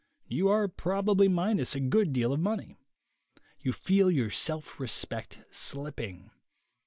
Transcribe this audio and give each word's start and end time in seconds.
You 0.27 0.47
are 0.49 0.67
prob 0.67 1.09
ably 1.09 1.27
minus 1.27 1.75
a 1.75 1.79
good 1.79 2.11
deal 2.11 2.33
of 2.33 2.39
money. 2.39 2.75
You 3.59 3.71
feel 3.71 4.09
your 4.09 4.31
self 4.31 4.79
respect 4.79 5.41
slipping. 5.51 6.31